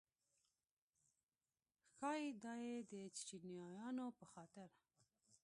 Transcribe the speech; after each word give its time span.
ښایي 1.95 2.29
دا 2.43 2.53
یې 2.67 2.77
د 2.91 2.93
چیچنیایانو 3.15 4.05
په 4.17 4.25
خاطر. 4.33 4.69